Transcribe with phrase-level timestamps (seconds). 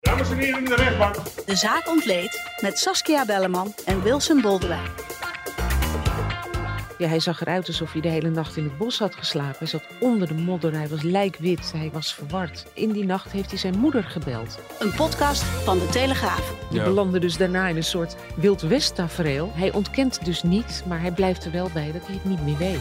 [0.00, 1.14] Dames en heren in de rechtbank.
[1.46, 4.86] De zaak ontleed met Saskia Belleman en Wilson Boldewijn.
[6.98, 9.56] Ja, hij zag eruit alsof hij de hele nacht in het bos had geslapen.
[9.58, 12.64] Hij zat onder de modder, hij was lijkwit, hij was verward.
[12.74, 14.58] In die nacht heeft hij zijn moeder gebeld.
[14.78, 16.54] Een podcast van de Telegraaf.
[16.70, 16.84] Die Ja.
[16.84, 19.50] belandde dus daarna in een soort Wild West tafereel.
[19.54, 22.56] Hij ontkent dus niet, maar hij blijft er wel bij dat hij het niet meer
[22.56, 22.80] weet.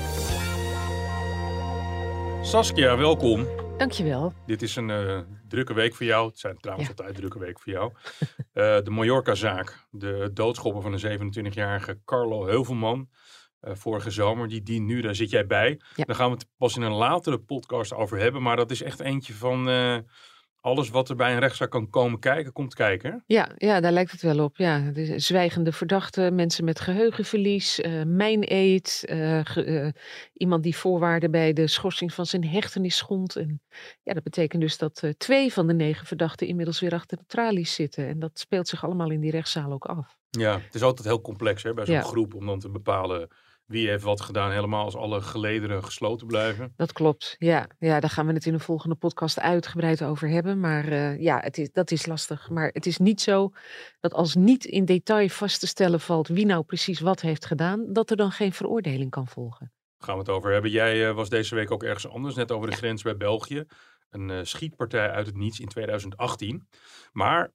[2.42, 3.48] Saskia, welkom.
[3.78, 4.34] Dankjewel.
[4.46, 6.28] Dit is een eh, drukke week voor jou.
[6.28, 6.94] Het zijn trouwens Ja.
[6.98, 7.92] altijd drukke weken voor jou.
[8.54, 9.88] Eh, de Mallorca-zaak.
[9.92, 13.10] De doodschopper van de 27-jarige Carlo Heuvelman.
[13.60, 14.48] eh, vorige zomer.
[14.48, 15.82] Die dient nu, daar zit jij bij.
[15.96, 16.04] Ja.
[16.04, 18.42] Daar gaan we het pas in een latere podcast over hebben.
[18.42, 19.98] Maar dat is echt eentje van eh,
[20.68, 23.24] alles wat er bij een rechtszaak kan komen kijken, komt kijken.
[23.26, 24.58] Ja, ja, daar lijkt het wel op.
[24.58, 29.88] Ja, de zwijgende verdachten, mensen met geheugenverlies, eh mijn-eet, eh, ge- eh,
[30.34, 33.36] iemand die voorwaarden bij de schorsing van zijn hechtenis schond.
[33.36, 33.62] En
[34.04, 37.24] ja, dat betekent dus dat eh, twee van de negen verdachten inmiddels weer achter de
[37.28, 38.08] tralies zitten.
[38.08, 40.16] En dat speelt zich allemaal in die rechtszaal ook af.
[40.30, 42.02] Ja, het is altijd heel complex hè, bij zo'n Ja.
[42.02, 43.28] groep om dan te bepalen
[43.68, 44.52] wie heeft wat gedaan.
[44.52, 46.74] Helemaal als alle gelederen gesloten blijven.
[46.76, 47.68] Dat klopt, ja.
[47.80, 50.60] Ja, daar gaan we het in een volgende podcast uitgebreid over hebben.
[50.60, 52.50] Maar eh, ja, het is, dat is lastig.
[52.50, 53.52] Maar het is niet zo
[54.00, 57.94] dat als niet in detail vast te stellen valt wie nou precies wat heeft gedaan,
[57.94, 59.72] dat er dan geen veroordeling kan volgen.
[59.98, 60.72] gaan we het over hebben.
[60.72, 63.66] Jij eh, was deze week ook ergens anders, net over de grens bij België.
[64.10, 66.68] Een eh, schietpartij uit het niets in 2018.
[67.12, 67.52] Maar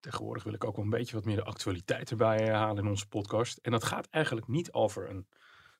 [0.00, 2.90] tegenwoordig wil ik ook wel een beetje wat meer de actualiteit erbij eh, halen in
[2.90, 3.58] onze podcast.
[3.58, 5.26] En dat gaat eigenlijk niet over een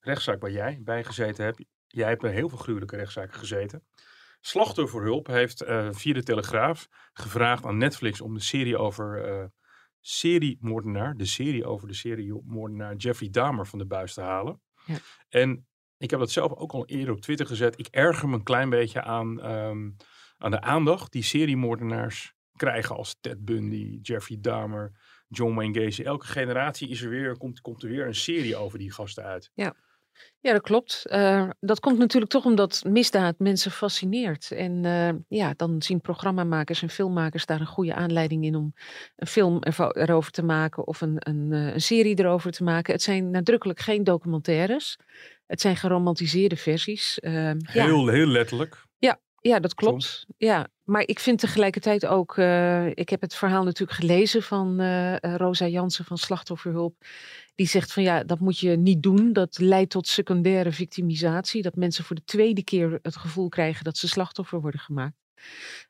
[0.00, 1.64] rechtszaak waar jij bij gezeten hebt.
[1.86, 3.86] Jij hebt bij heel veel gruwelijke rechtszaken gezeten.
[4.40, 9.45] Slachtofferhulp heeft eh, via de Telegraaf gevraagd aan Netflix om de serie over eh
[10.01, 14.61] seriemoordenaar, de serie over de seriemoordenaar Jeffrey Dahmer van de buis te halen.
[14.85, 14.96] Ja.
[15.29, 17.79] En ik heb dat zelf ook al eerder op Twitter gezet.
[17.79, 19.90] Ik erger me een klein beetje aan, ehm,
[20.36, 24.92] aan de aandacht die seriemoordenaars krijgen als Ted Bundy, Jeffrey Dahmer,
[25.29, 26.02] John Wayne Gacy.
[26.02, 29.51] Elke generatie is er weer, komt, komt er weer een serie over die gasten uit.
[30.41, 31.07] Ja, dat klopt.
[31.07, 34.51] Eh, dat komt natuurlijk toch omdat misdaad mensen fascineert.
[34.51, 38.74] En eh, ja, dan zien programmamakers en filmmakers daar een goede aanleiding in om
[39.17, 39.58] een film
[39.92, 42.92] erover te maken of een, een, eh, een serie erover te maken.
[42.92, 44.98] Het zijn nadrukkelijk geen documentaires.
[45.47, 47.18] Het zijn geromantiseerde versies.
[47.20, 47.55] Ja.
[47.63, 48.86] Heel, heel letterlijk.
[49.40, 50.26] Ja, dat klopt.
[50.36, 55.16] Ja, maar ik vind tegelijkertijd ook, eh, ik heb het verhaal natuurlijk gelezen van eh,
[55.20, 56.94] Rosa Jansen van Slachtofferhulp.
[57.54, 59.32] Die zegt van ja, dat moet je niet doen.
[59.32, 61.62] Dat leidt tot secundaire victimisatie.
[61.62, 65.16] Dat mensen voor de tweede keer het gevoel krijgen dat ze slachtoffer worden gemaakt.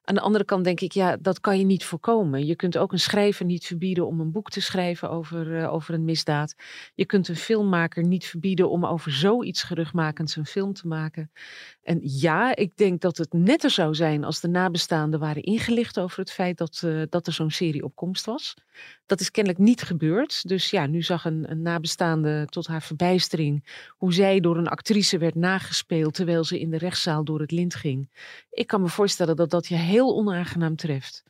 [0.09, 2.47] Aan de andere kant denk ik, ja, dat kan je niet voorkomen.
[2.47, 5.94] Je kunt ook een schrijver niet verbieden om een boek te schrijven over, eh, over
[5.94, 6.54] een misdaad.
[6.94, 11.31] Je kunt een filmmaker niet verbieden om over zoiets geruchtmakends een film te maken.
[11.82, 16.19] En ja, ik denk dat het netter zou zijn als de nabestaanden waren ingelicht over
[16.19, 18.54] het feit dat, eh, dat er zo'n serie op komst was.
[19.06, 20.48] Dat is kennelijk niet gebeurd.
[20.48, 25.19] Dus ja, nu zag een, een nabestaande tot haar verbijstering hoe zij door een actrice
[25.19, 28.10] werd nagespeeld terwijl ze in de rechtszaal door het lint ging.
[28.50, 31.22] Ik kan me voorstellen dat dat je heel onaangenaam treft.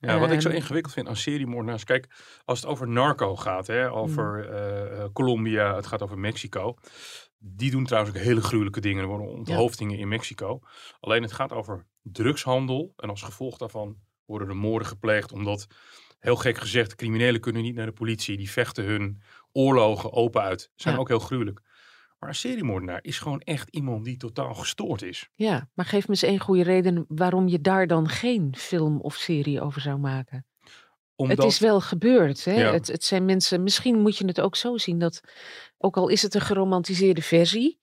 [0.00, 1.84] Ja, wat ik zo Ehm, ingewikkeld vind aan seriemoordenaars.
[1.84, 2.08] Kijk,
[2.44, 4.42] als het over narco gaat, hè, over Mm.
[4.54, 6.74] eh, eh, Colombia, het gaat over Mexico.
[7.38, 9.02] Die doen trouwens ook hele gruwelijke dingen.
[9.02, 10.60] Er worden onthoofdingen in Mexico.
[11.00, 12.92] Alleen het gaat over drugshandel.
[12.96, 15.32] En als gevolg daarvan worden er moorden gepleegd.
[15.32, 15.66] Omdat,
[16.18, 18.36] heel gek gezegd, criminelen kunnen niet naar de politie.
[18.36, 20.70] Die vechten hun oorlogen open uit.
[20.74, 21.00] Zijn Ja.
[21.00, 21.60] ook heel gruwelijk.
[22.18, 25.28] Maar een seriemoordenaar is gewoon echt iemand die totaal gestoord is.
[25.34, 29.14] Ja, maar geef me eens één goede reden waarom je daar dan geen film of
[29.14, 30.46] serie over zou maken.
[31.16, 32.44] Omdat, Het is wel gebeurd.
[32.44, 32.52] Hè?
[32.52, 32.72] Ja.
[32.72, 35.20] Het, het zijn mensen, misschien moet je het ook zo zien dat,
[35.78, 37.80] ook al is het een geromantiseerde versie,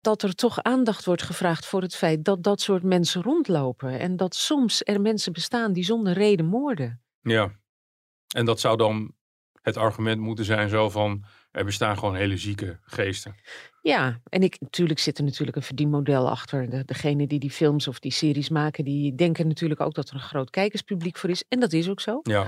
[0.00, 3.98] dat er toch aandacht wordt gevraagd voor het feit dat dat soort mensen rondlopen.
[3.98, 7.02] En dat soms er mensen bestaan die zonder reden moorden.
[7.20, 7.52] Ja.
[8.34, 9.14] En dat zou dan
[9.62, 11.24] het argument moeten zijn zo van...
[11.54, 13.34] er bestaan gewoon hele zieke geesten.
[13.82, 16.70] Ja, en ik, natuurlijk zit er natuurlijk een verdienmodel achter.
[16.70, 20.14] De, degene die die films of die series maken, die denken natuurlijk ook dat er
[20.14, 21.44] een groot kijkerspubliek voor is.
[21.48, 22.20] En dat is ook zo.
[22.22, 22.46] Ja,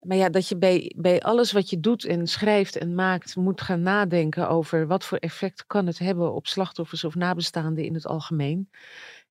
[0.00, 3.60] Maar ja, dat je bij, bij alles wat je doet en schrijft en maakt, moet
[3.60, 8.06] gaan nadenken over wat voor effect kan het hebben op slachtoffers of nabestaanden in het
[8.06, 8.70] algemeen.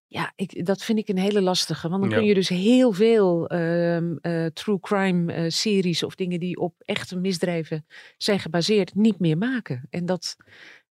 [0.08, 1.90] Ja, ik, dat vind ik een hele lastige.
[1.90, 6.40] Want dan kun je dus heel veel ehm, eh, true crime uh, series of dingen
[6.40, 7.86] die op echte misdrijven
[8.18, 9.88] zijn gebaseerd, niet meer maken.
[9.90, 10.36] En dat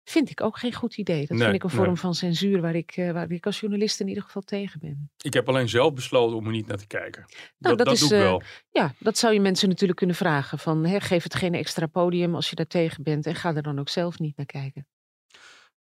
[0.04, 1.26] vind ik ook geen goed idee.
[1.26, 4.08] Dat vind ik een vorm van censuur waar ik, uh, waar ik als journalist in
[4.08, 5.10] ieder geval tegen ben.
[5.16, 7.24] Ik heb alleen zelf besloten om er niet naar te kijken.
[7.58, 8.42] Nou, dat, dat, is, doe ik wel.
[8.70, 10.58] Ja, dat zou je mensen natuurlijk kunnen vragen.
[10.58, 13.26] Van, hè, geef het geen extra podium als je daar tegen bent.
[13.26, 14.86] En ga er dan ook zelf niet naar kijken.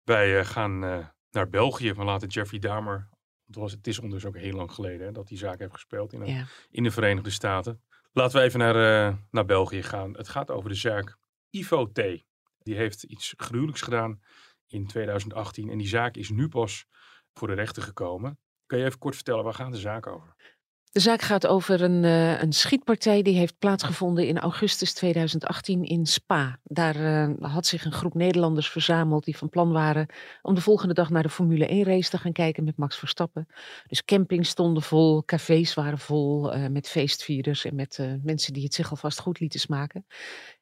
[0.05, 0.79] Wij gaan
[1.31, 1.93] naar België.
[1.93, 3.09] We laten Jeffrey Dahmer
[3.49, 6.13] het, was, het is ondertussen ook heel lang geleden hè, dat die zaak heeft gespeeld
[6.13, 7.83] in, de, in de Verenigde Staten.
[8.13, 10.17] Laten we even naar, uh, naar België gaan.
[10.17, 11.19] Het gaat over de zaak
[11.51, 12.25] Ivo T.
[12.59, 14.21] Die heeft iets gruwelijks gedaan
[14.67, 16.87] in 2018 en die zaak is nu pas
[17.33, 18.39] voor de rechter gekomen.
[18.67, 20.35] Kun je even kort vertellen, waar gaat de zaak over?
[20.93, 26.07] De zaak gaat over een, uh, een schietpartij die heeft plaatsgevonden in augustus 2018 in
[26.07, 26.59] Spa.
[26.63, 30.07] Daar uh, had zich een groep Nederlanders verzameld die van plan waren
[30.43, 33.49] om de volgende dag naar de Formule 1 race te gaan kijken met Max Verstappen.
[33.87, 38.75] Dus campings stonden vol, cafés waren vol uh, met feestvierders en met mensen die het
[38.75, 40.07] zich alvast goed lieten smaken.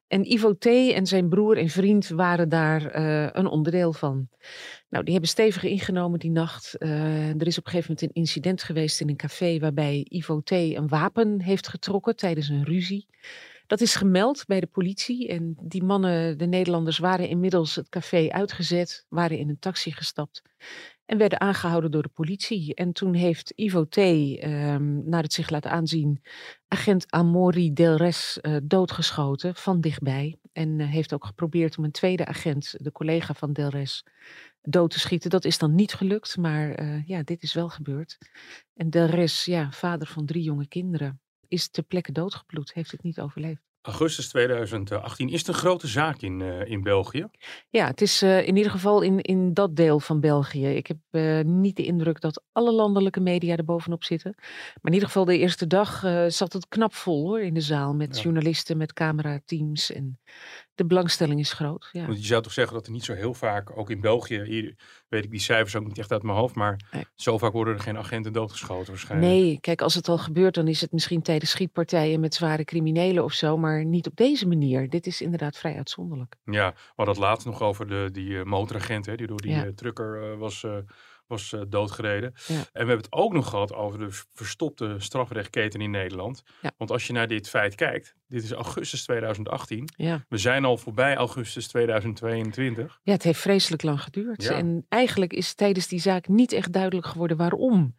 [0.07, 0.65] En Ivo T.
[0.65, 4.29] en zijn broer en vriend waren daar uh, een onderdeel van.
[4.89, 6.75] Nou, die hebben stevig ingenomen die nacht.
[6.79, 10.41] Uh, er is op een gegeven moment een incident geweest in een café waarbij Ivo
[10.41, 10.51] T.
[10.51, 13.07] een wapen heeft getrokken tijdens een ruzie.
[13.67, 18.29] Dat is gemeld bij de politie en die mannen, de Nederlanders, waren inmiddels het café
[18.29, 20.41] uitgezet, waren in een taxi gestapt
[21.07, 22.75] en werden aangehouden door de politie.
[22.75, 26.21] En toen heeft Ivo T., um, naar het zich laat aanzien,
[26.67, 30.37] agent Amori Delres uh, doodgeschoten van dichtbij.
[30.51, 34.03] En uh, heeft ook geprobeerd om een tweede agent, de collega van Delres,
[34.61, 35.29] dood te schieten.
[35.29, 38.17] Dat is dan niet gelukt, maar uh, ja, dit is wel gebeurd.
[38.73, 43.19] En Delres, ja, vader van drie jonge kinderen, is ter plekke doodgebloed, heeft het niet
[43.19, 43.66] overleefd.
[43.87, 45.29] Augustus 2018.
[45.29, 47.27] Is het een grote zaak in, uh, in België?
[47.69, 50.67] Ja, het is uh, in ieder geval in, in dat deel van België.
[50.67, 54.33] Ik heb uh, niet de indruk dat alle landelijke media er bovenop zitten.
[54.37, 57.93] Maar in ieder geval de eerste dag zat het knap vol hoor, in de zaal.
[57.93, 58.21] Met ja.
[58.21, 59.91] journalisten, met camerateams.
[59.91, 60.19] En
[60.77, 61.89] de belangstelling is groot.
[61.91, 62.05] Ja.
[62.05, 64.75] Want je zou toch zeggen dat er niet zo heel vaak, ook in België, hier
[65.07, 67.05] weet ik die cijfers ook niet echt uit mijn hoofd, maar nee.
[67.15, 69.31] zo vaak worden er geen agenten doodgeschoten waarschijnlijk.
[69.31, 73.23] Nee, kijk, als het al gebeurt, dan is het misschien tijdens schietpartijen met zware criminelen
[73.23, 74.89] of zo, maar niet op deze manier.
[74.89, 76.35] Dit is inderdaad vrij uitzonderlijk.
[76.45, 79.51] Ja, we hadden het laatst nog over de, die uh, motoragent, hè, die door die
[79.51, 79.65] ja.
[79.65, 80.65] uh, trucker uh, was
[81.27, 82.33] was uh, doodgereden.
[82.47, 82.55] Ja.
[82.55, 86.43] En we hebben het ook nog gehad over de verstopte strafrechtketen in Nederland.
[86.61, 86.71] Ja.
[86.77, 89.89] Want als je naar dit feit kijkt, dit is augustus 2018.
[89.95, 90.25] Ja.
[90.29, 92.99] We zijn al voorbij augustus 2022.
[93.03, 94.45] Ja, het heeft vreselijk lang geduurd.
[94.45, 97.95] En eigenlijk is tijdens die zaak niet echt duidelijk geworden waarom.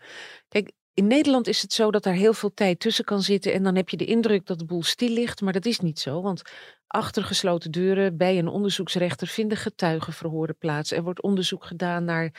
[0.49, 3.53] Kijk, in Nederland is het zo dat daar heel veel tijd tussen kan zitten.
[3.53, 5.41] En dan heb je de indruk dat de boel stil ligt.
[5.41, 6.23] Maar dat is niet zo.
[6.23, 6.43] Want
[6.87, 10.93] achter gesloten deuren bij een onderzoeksrechter vinden getuigenverhoren plaats.
[10.93, 12.35] Er wordt onderzoek gedaan naar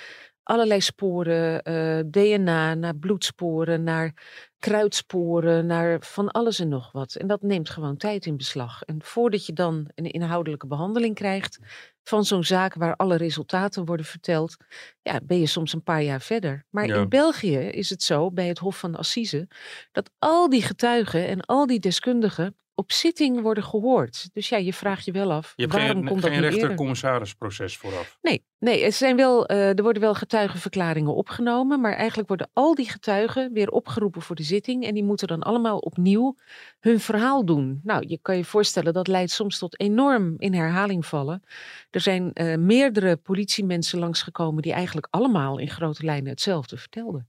[0.50, 4.14] allerlei sporen, uh, DNA, naar bloedsporen, naar
[4.60, 7.16] kruidsporen, naar van alles en nog wat.
[7.16, 8.84] En dat neemt gewoon tijd in beslag.
[8.84, 11.60] En voordat je dan een inhoudelijke behandeling krijgt
[12.04, 14.58] van zo'n zaak waar alle resultaten worden verteld,
[15.02, 16.66] ja, ben je soms een paar jaar verder.
[16.70, 16.96] Maar ja.
[16.96, 19.48] in België is het zo, bij het Hof van Assise,
[19.92, 24.30] dat al die getuigen en al die deskundigen op zitting worden gehoord.
[24.34, 27.78] Dus ja, je vraagt je wel af, je waarom geen, komt dat geen niet rechter-commissarisproces
[27.78, 28.18] vooraf?
[28.22, 32.76] Nee, nee er, zijn wel, uh, er worden wel getuigenverklaringen opgenomen, maar eigenlijk worden al
[32.76, 36.36] die getuigen weer opgeroepen voor de zitting en die moeten dan allemaal opnieuw
[36.80, 37.80] hun verhaal doen.
[37.84, 41.44] Nou, je kan je voorstellen, dat leidt soms tot enorm in herhaling vallen.
[41.92, 47.28] Er zijn uh, meerdere politiemensen langsgekomen die eigenlijk allemaal in grote lijnen hetzelfde vertelden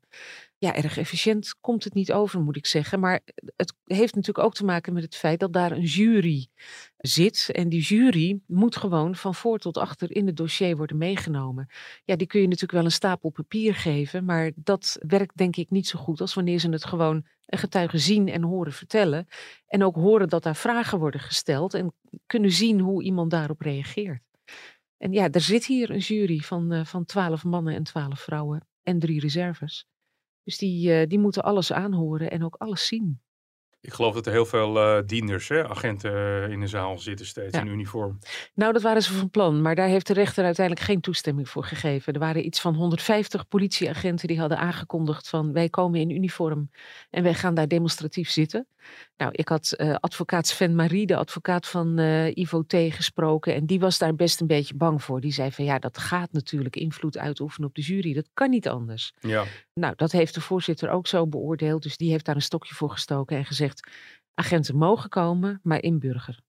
[0.60, 3.00] ja, erg efficiënt komt het niet over, moet ik zeggen.
[3.00, 3.20] Maar
[3.56, 6.48] het heeft natuurlijk ook te maken met het feit dat daar een jury
[6.96, 7.48] zit.
[7.52, 11.66] En die jury moet gewoon van voor tot achter in het dossier worden meegenomen.
[12.04, 15.70] Ja, die kun je natuurlijk wel een stapel papier geven, maar dat werkt denk ik
[15.70, 19.26] niet zo goed als wanneer ze het gewoon een getuige zien en horen vertellen.
[19.66, 21.94] En ook horen dat daar vragen worden gesteld en
[22.26, 24.22] kunnen zien hoe iemand daarop reageert.
[24.96, 28.66] En ja, er zit hier een jury van, uh, van 12 mannen en 12 vrouwen
[28.82, 29.88] en drie reserves.
[30.44, 33.20] Dus die, uh, die moeten alles aanhoren en ook alles zien.
[33.82, 37.26] Ik geloof dat er heel veel uh, dienders, hè, agenten uh, in de zaal zitten
[37.26, 37.60] steeds ja.
[37.60, 38.18] in uniform.
[38.54, 41.64] Nou, dat waren ze van plan, maar daar heeft de rechter uiteindelijk geen toestemming voor
[41.64, 42.12] gegeven.
[42.12, 46.70] Er waren iets van 150 politieagenten die hadden aangekondigd van wij komen in uniform
[47.10, 48.66] en wij gaan daar demonstratief zitten.
[49.16, 51.98] Nou, ik had uh, advocaat Sven Marie, de advocaat van
[52.34, 55.20] Ivo T, gesproken en die was daar best een beetje bang voor.
[55.20, 58.68] Die zei van ja, dat gaat natuurlijk invloed uitoefenen op de jury, dat kan niet
[58.68, 59.12] anders.
[59.20, 59.44] Ja.
[59.74, 62.90] Nou, dat heeft de voorzitter ook zo beoordeeld, dus die heeft daar een stokje voor
[62.90, 63.69] gestoken en gezegd
[64.34, 66.40] agenten mogen komen, maar inburger.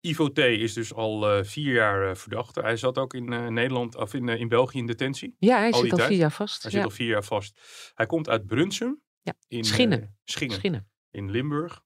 [0.00, 0.38] Ivo T.
[0.38, 2.60] is dus al uh, vier jaar uh, verdachte.
[2.60, 5.36] Hij zat ook in uh, Nederland of in, in België in detentie.
[5.38, 6.08] Ja, hij zit al tijd.
[6.08, 6.62] vier jaar vast.
[6.62, 6.76] Hij ja.
[6.76, 7.60] zit al vier jaar vast.
[7.94, 9.00] Hij komt uit Brunsum.
[9.22, 10.16] Ja, in, Schinnen.
[10.24, 10.54] Schingen.
[10.54, 10.88] Schinnen.
[11.10, 11.82] In Limburg.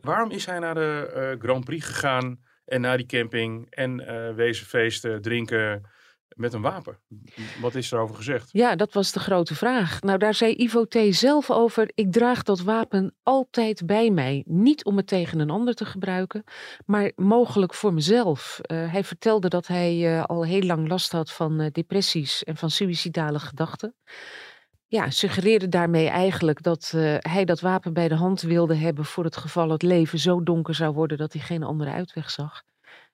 [0.00, 3.96] Waarom is hij naar de Grand Prix gegaan en naar die camping en
[4.34, 5.90] wezen feesten, drinken
[6.36, 6.98] met een wapen.
[7.60, 8.48] Wat is erover gezegd?
[8.52, 10.00] Ja, dat was de grote vraag.
[10.00, 10.96] Nou, daar zei Ivo T.
[11.10, 14.44] zelf over: ik draag dat wapen altijd bij mij.
[14.46, 16.44] Niet om het tegen een ander te gebruiken,
[16.86, 18.60] maar mogelijk voor mezelf.
[18.62, 22.56] Uh, hij vertelde dat hij uh, al heel lang last had van uh, depressies en
[22.56, 23.94] van suïcidale gedachten.
[24.86, 29.36] Ja, suggereerde daarmee eigenlijk dat hij dat wapen bij de hand wilde hebben voor het
[29.36, 32.62] geval het leven zo donker zou worden dat hij geen andere uitweg zag.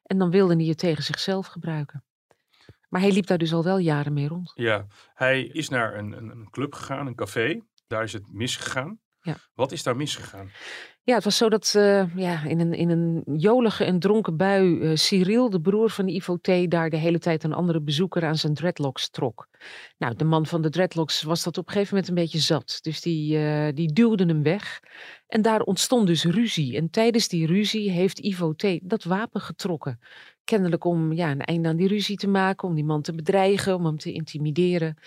[0.03, 2.03] En dan wilde hij het tegen zichzelf gebruiken.
[2.89, 4.53] Maar hij liep daar dus al wel jaren mee rond.
[4.55, 7.61] Ja, hij is naar een, een, een club gegaan, een café.
[7.87, 8.99] Daar is het misgegaan.
[9.21, 9.37] Ja.
[9.55, 10.51] Wat is daar misgegaan?
[11.03, 14.65] Ja, het was zo dat uh, ja, in, een, in een jolige en dronken bui
[14.65, 18.37] uh, Cyril, de broer van Ivo T., daar de hele tijd een andere bezoeker aan
[18.37, 19.49] zijn dreadlocks trok.
[19.99, 22.79] Nou, de man van de dreadlocks was dat op een gegeven moment een beetje zat.
[22.81, 24.81] Dus die, uh, die duwde hem weg.
[25.27, 26.77] En daar ontstond dus ruzie.
[26.77, 28.79] En tijdens die ruzie heeft Ivo T.
[28.83, 30.01] dat wapen getrokken.
[30.49, 33.75] Kennelijk om ja, een einde aan die ruzie te maken, om die man te bedreigen,
[33.75, 34.99] om hem te intimideren.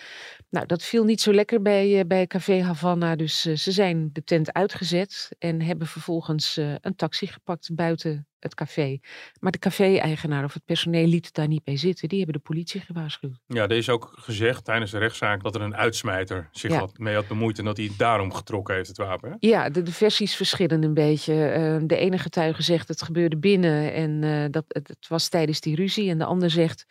[0.50, 3.15] Nou, dat viel niet zo lekker bij, uh, bij Café Havana.
[3.15, 8.25] Dus uh, ze zijn de tent uitgezet en hebben vervolgens uh, een taxi gepakt buiten
[8.43, 9.00] het café.
[9.39, 12.10] Maar de café-eigenaar of het personeel liet daar niet bij zitten.
[12.10, 13.39] Die hebben de politie gewaarschuwd.
[13.48, 16.77] Ja, er is ook gezegd tijdens de rechtszaak dat er een uitsmijter zich Ja.
[16.79, 19.29] had, mee had bemoeid en dat hij daarom getrokken heeft, het wapen.
[19.29, 19.36] Hè?
[19.39, 21.45] Ja, de, de versies verschillen een beetje.
[21.45, 25.59] Eh, de ene getuige zegt het gebeurde binnen en eh, dat het, het was tijdens
[25.61, 26.09] die ruzie.
[26.09, 26.85] En de ander zegt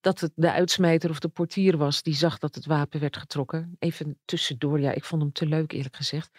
[0.00, 3.76] dat het de uitsmijter of de portier was die zag dat het wapen werd getrokken.
[3.78, 6.30] Even tussendoor, ja, ik vond hem te leuk eerlijk gezegd.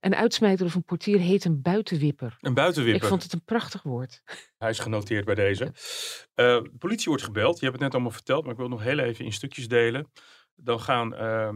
[0.00, 2.36] Een uitsmijter of een portier heet een buitenwipper.
[2.40, 3.02] Een buitenwipper.
[3.02, 4.22] Ik vond het een prachtig woord.
[4.58, 5.64] Hij is genoteerd bij deze.
[5.64, 5.72] Uh,
[6.34, 7.58] de politie wordt gebeld.
[7.58, 9.68] Je hebt het net allemaal verteld, maar ik wil het nog heel even in stukjes
[9.68, 10.10] delen.
[10.54, 11.48] Dan gaan uh,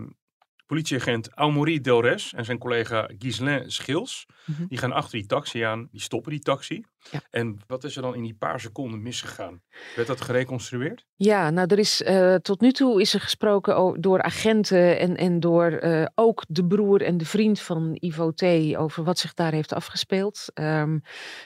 [0.67, 4.67] politieagent Amaury Delres en zijn collega Ghislain Schils, Mhm.
[4.67, 5.89] die gaan achter die taxi aan.
[5.91, 6.83] Die stoppen die taxi.
[7.11, 7.21] Ja.
[7.31, 9.63] En wat is er dan in die paar seconden misgegaan?
[9.97, 11.07] Werd dat gereconstrueerd?
[11.17, 15.41] Ja, nou, er is uh, tot nu toe is er gesproken door agenten en, en
[15.41, 18.43] door uh, ook de broer en de vriend van Ivo T.
[18.77, 20.45] over wat zich daar heeft afgespeeld.
[20.55, 21.03] Um,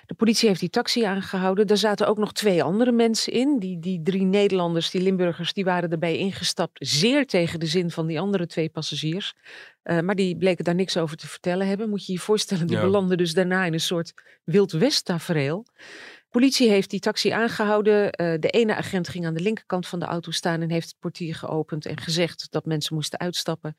[0.06, 1.66] de politie heeft die taxi aangehouden.
[1.66, 3.58] Daar zaten ook nog twee andere mensen in.
[3.58, 6.78] Die, die drie Nederlanders, die Limburgers, die waren erbij ingestapt.
[6.80, 9.34] Zeer tegen de zin van die andere twee passagiers.
[9.84, 11.88] Uh, maar die bleken daar niks over te vertellen hebben.
[11.88, 12.82] Moet je je voorstellen, die Ja.
[12.82, 14.12] belanden dus daarna in een soort
[14.44, 15.66] Wild West tafereel.
[16.30, 18.04] Politie heeft die taxi aangehouden.
[18.04, 20.98] Uh, de ene agent ging aan de linkerkant van de auto staan en heeft het
[20.98, 23.76] portier geopend en gezegd dat mensen moesten uitstappen.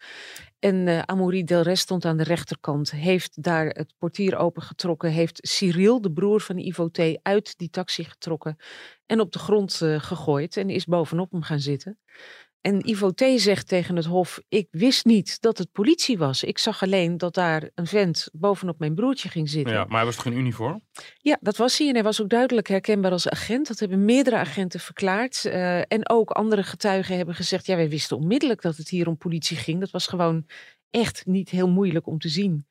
[0.59, 6.01] En uh, Amaury Delres stond aan de rechterkant, heeft daar het portier opengetrokken, heeft Cyril,
[6.01, 8.57] de broer van Ivo T., uit die taxi getrokken
[9.05, 11.99] en op de grond uh, gegooid en is bovenop hem gaan zitten.
[12.65, 13.23] En Ivo T.
[13.35, 16.43] zegt tegen het hof: Ik wist niet dat het politie was.
[16.43, 19.73] Ik zag alleen dat daar een vent bovenop mijn broertje ging zitten.
[19.73, 20.81] Ja, maar hij was toch in uniform?
[21.17, 21.87] Ja, dat was hij.
[21.87, 23.67] En hij was ook duidelijk herkenbaar als agent.
[23.67, 25.43] Dat hebben meerdere agenten verklaard.
[25.45, 29.17] Uh, en ook andere getuigen hebben gezegd: Ja, wij wisten onmiddellijk dat het hier om
[29.17, 29.79] politie ging.
[29.79, 30.45] Dat was gewoon
[30.89, 32.65] echt niet heel moeilijk om te zien.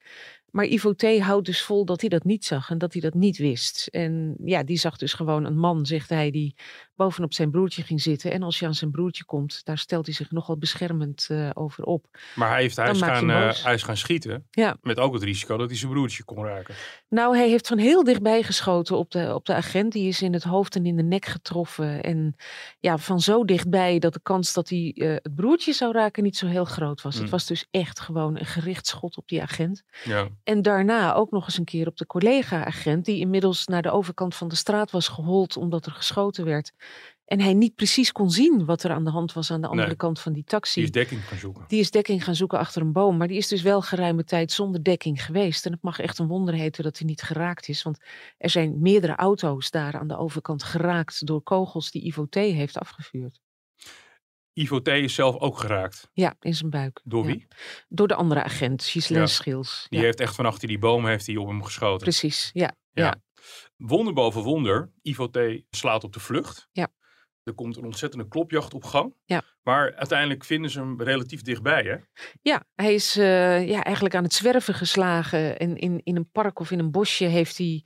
[0.51, 1.19] Maar Ivo T.
[1.19, 3.87] houdt dus vol dat hij dat niet zag en dat hij dat niet wist.
[3.87, 6.55] En ja, die zag dus gewoon een man, zegt hij, die
[6.97, 8.33] bovenop zijn broertje ging zitten.
[8.33, 11.85] En als je aan zijn broertje komt, daar stelt hij zich nogal beschermend uh, over
[11.85, 12.07] op.
[12.35, 14.47] Maar hij, heeft, hij, Dan is maak je gaan, uh, hij is gaan schieten.
[14.51, 14.77] Ja.
[14.83, 16.75] Met ook het risico dat hij zijn broertje kon raken.
[17.09, 19.93] Nou, hij heeft van heel dichtbij geschoten op de, op de agent.
[19.93, 22.03] Die is in het hoofd en in de nek getroffen.
[22.03, 22.37] En
[22.81, 26.37] ja, van zo dichtbij dat de kans dat hij uh, het broertje zou raken niet
[26.37, 27.15] zo heel groot was.
[27.15, 27.21] Mm.
[27.21, 29.83] Het was dus echt gewoon een gericht schot op die agent.
[30.05, 30.29] Ja.
[30.45, 34.35] En daarna ook nog eens een keer op de collega-agent, die inmiddels naar de overkant
[34.35, 36.73] van de straat was gehold omdat er geschoten werd.
[37.25, 39.87] En hij niet precies kon zien wat er aan de hand was aan de andere
[39.89, 39.97] Nee.
[39.97, 40.75] kant van die taxi.
[40.75, 41.65] Die is dekking gaan zoeken.
[41.69, 43.17] Die is dekking gaan zoeken achter een boom.
[43.17, 45.67] Maar die is dus wel geruime tijd zonder dekking geweest.
[45.67, 47.83] En het mag echt een wonder heten dat hij niet geraakt is.
[47.83, 47.99] Want
[48.39, 52.35] er zijn meerdere auto's daar aan de overkant geraakt door kogels die Ivo T.
[52.35, 53.41] heeft afgevuurd.
[54.53, 54.89] Ivo T.
[54.89, 56.11] is zelf ook geraakt.
[56.13, 57.01] Ja, in zijn buik.
[57.05, 57.31] Door Ja.
[57.33, 57.47] wie?
[57.89, 59.33] Door de andere agent, Ghislaine Ja.
[59.33, 59.87] Schils.
[59.89, 61.99] Die Ja, heeft echt van achter die boom heeft hij op hem geschoten.
[62.03, 62.75] Precies, ja.
[62.93, 63.05] Ja.
[63.05, 63.15] ja.
[63.77, 64.93] Wonder boven wonder.
[65.03, 65.39] Ivo T.
[65.71, 66.69] slaat op de vlucht.
[66.73, 66.89] Ja.
[67.45, 69.15] Er komt een ontzettende klopjacht op gang.
[69.25, 69.43] Ja.
[69.63, 71.97] Maar uiteindelijk vinden ze hem relatief dichtbij, hè?
[72.43, 75.59] Ja, hij is uh, ja, eigenlijk aan het zwerven geslagen.
[75.59, 77.83] En in, in een park of in een bosje heeft hij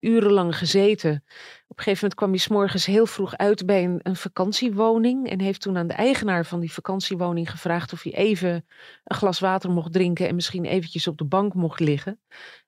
[0.00, 1.24] urenlang gezeten.
[1.66, 5.30] Op een gegeven moment kwam hij s'morgens heel vroeg uit bij een, een, vakantiewoning.
[5.30, 8.66] En heeft toen aan de eigenaar van die vakantiewoning gevraagd of hij even
[9.04, 10.28] een glas water mocht drinken.
[10.28, 12.20] En misschien eventjes op de bank mocht liggen.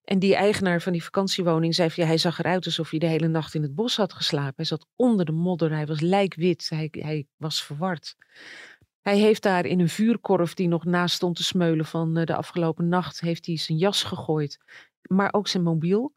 [0.04, 3.06] En die eigenaar van die vakantiewoning zei van, ja, hij zag eruit alsof hij de
[3.06, 4.54] hele nacht in het bos had geslapen.
[4.56, 8.16] Hij zat onder de modder, hij was lijkwit, hij, hij was verward.
[9.00, 12.34] Hij heeft daar in een vuurkorf die nog naast stond te smeulen van eh, de
[12.34, 14.58] afgelopen nacht, heeft hij zijn jas gegooid,
[15.02, 16.14] maar ook zijn mobiel.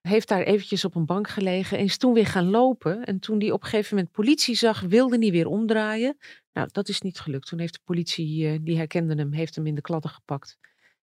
[0.00, 3.04] Heeft daar eventjes op een bank gelegen en is toen weer gaan lopen.
[3.04, 6.16] En toen hij op een gegeven moment politie zag, wilde hij weer omdraaien.
[6.52, 7.46] Nou, dat is niet gelukt.
[7.46, 10.58] Toen heeft de politie, eh, die herkende hem, heeft hem in de kladden gepakt.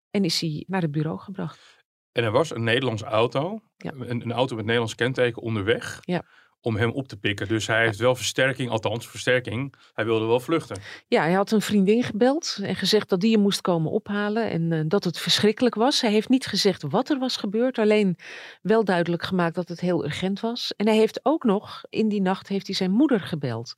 [0.10, 1.85] En is hij naar het bureau gebracht.
[2.16, 6.00] En er was een Nederlandse auto, een, een, auto met Nederlands kenteken onderweg.
[6.02, 6.24] Ja.
[6.62, 7.48] Om hem op te pikken.
[7.48, 9.74] Dus hij heeft wel versterking, althans versterking.
[9.94, 10.82] Hij wilde wel vluchten.
[11.08, 14.50] Ja, hij had een vriendin gebeld en gezegd dat die hem moest komen ophalen.
[14.50, 16.02] En uh, dat het verschrikkelijk was.
[16.02, 17.78] Hij heeft niet gezegd wat er was gebeurd.
[17.78, 18.18] Alleen
[18.62, 20.74] wel duidelijk gemaakt dat het heel urgent was.
[20.78, 23.76] En hij heeft ook nog, in die nacht heeft hij zijn moeder gebeld.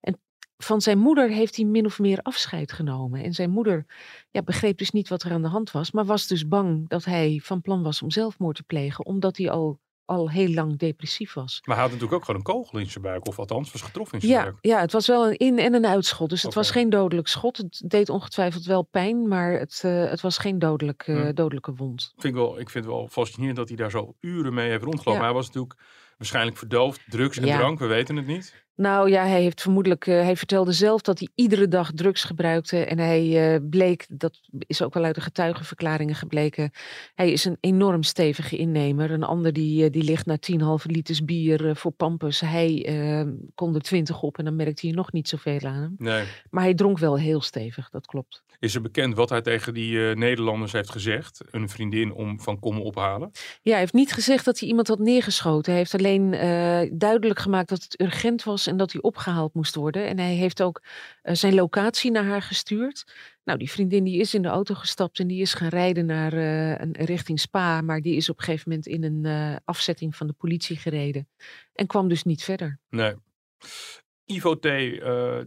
[0.00, 0.20] En
[0.56, 3.22] van zijn moeder heeft hij min of meer afscheid genomen.
[3.22, 3.86] En zijn moeder
[4.30, 7.04] ja, begreep dus niet wat er aan de hand was, maar was dus bang dat
[7.04, 11.34] hij van plan was om zelfmoord te plegen, omdat hij al, al heel lang depressief
[11.34, 11.60] was.
[11.64, 14.14] Maar hij had natuurlijk ook gewoon een kogel in zijn buik, of althans was getroffen
[14.20, 14.56] in zijn ja, buik.
[14.60, 17.56] Ja, het was wel een in- en een uitschot, dus het was geen dodelijk schot.
[17.56, 22.12] Het deed ongetwijfeld wel pijn, maar het, uh, het was geen dodelijk, uh, dodelijke wond.
[22.16, 24.84] Vind ik, wel, ik vind het wel fascinerend dat hij daar zo uren mee heeft
[24.84, 25.20] rondgelopen.
[25.20, 25.26] Ja.
[25.26, 25.80] Hij was natuurlijk
[26.16, 27.58] waarschijnlijk verdoofd, drugs en Ja.
[27.58, 28.65] drank, we weten het niet.
[28.76, 32.84] Nou ja, hij heeft vermoedelijk, eh, hij vertelde zelf dat hij iedere dag drugs gebruikte.
[32.84, 36.70] En hij eh, bleek, dat is ook wel uit de getuigenverklaringen gebleken,
[37.14, 39.10] hij is een enorm stevige innemer.
[39.10, 42.40] Een ander die, eh, die ligt na 10,5 liters bier voor pampus.
[42.40, 45.94] Hij eh, kon er 20 op en dan merkte hij nog niet zoveel aan hem.
[45.98, 46.24] Nee.
[46.50, 48.44] Maar hij dronk wel heel stevig, dat klopt.
[48.58, 51.40] Is er bekend wat hij tegen die Nederlanders heeft gezegd?
[51.50, 53.30] Een vriendin om van komen ophalen?
[53.62, 55.72] Ja, hij heeft niet gezegd dat hij iemand had neergeschoten.
[55.72, 56.30] Hij heeft alleen
[56.92, 60.06] duidelijk gemaakt dat het urgent was en dat hij opgehaald moest worden.
[60.06, 60.82] En hij heeft ook
[61.22, 63.14] eh, zijn locatie naar haar gestuurd.
[63.44, 66.32] Nou, die vriendin die is in de auto gestapt en die is gaan rijden naar
[66.32, 67.80] eh, een richting Spa.
[67.80, 71.28] Maar die is op een gegeven moment in een eh, afzetting van de politie gereden.
[71.72, 72.78] En kwam dus niet verder.
[72.88, 73.14] Nee.
[74.24, 74.62] Ivo T.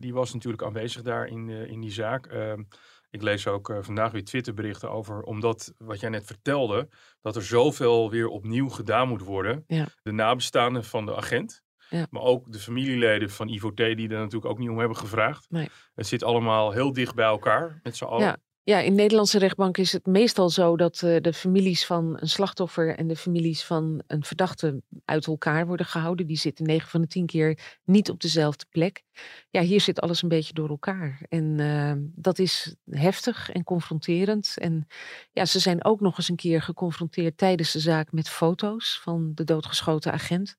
[0.01, 2.25] die was natuurlijk aanwezig daar in, in die zaak.
[2.25, 2.63] Ehm,
[3.09, 6.89] ik lees ook vandaag weer Twitterberichten over, omdat wat jij net vertelde,
[7.21, 9.63] dat er zoveel weer opnieuw gedaan moet worden.
[9.67, 9.87] Ja.
[10.03, 12.07] De nabestaanden van de agent, Ja.
[12.09, 13.77] maar ook de familieleden van Ivo T.
[13.77, 15.45] die er natuurlijk ook niet om hebben gevraagd.
[15.49, 15.69] Nee.
[15.95, 18.25] Het zit allemaal heel dicht bij elkaar met z'n allen.
[18.25, 18.37] Ja.
[18.69, 22.95] Ja, in Nederlandse rechtbank is het meestal zo dat eh, de families van een slachtoffer
[22.97, 26.27] en de families van een verdachte uit elkaar worden gehouden.
[26.27, 29.03] Die zitten 9 van de 10 keer niet op dezelfde plek.
[29.49, 31.25] Ja, hier zit alles een beetje door elkaar.
[31.29, 34.53] En eh, dat is heftig en confronterend.
[34.57, 34.87] En
[35.31, 39.31] ja, ze zijn ook nog eens een keer geconfronteerd tijdens de zaak met foto's van
[39.35, 40.57] de doodgeschoten agent.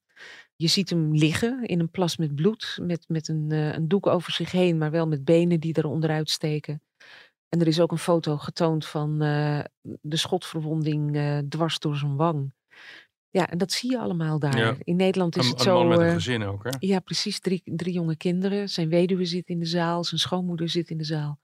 [0.61, 4.07] Je ziet hem liggen in een plas met bloed, met, met een, eh, een doek
[4.07, 6.81] over zich heen, maar wel met benen die er onderuit steken.
[7.49, 9.59] En er is ook een foto getoond van eh,
[10.01, 12.53] de schotverwonding eh, dwars door zijn wang.
[13.29, 14.57] Ja, en dat zie je allemaal daar.
[14.57, 14.75] Ja.
[14.83, 15.77] In Nederland is Een, het een zo.
[15.77, 16.69] man met een gezin ook, hè?
[16.79, 17.39] ja, precies.
[17.39, 18.69] Drie, drie jonge kinderen.
[18.69, 20.03] Zijn weduwe zit in de zaal.
[20.03, 21.39] Zijn schoonmoeder zit in de zaal.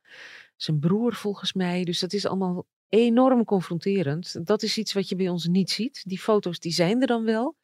[0.56, 1.84] Zijn broer volgens mij.
[1.84, 4.46] Dus dat is allemaal enorm confronterend.
[4.46, 6.04] Dat is iets wat je bij ons niet ziet.
[6.06, 7.56] Die foto's die zijn er dan wel.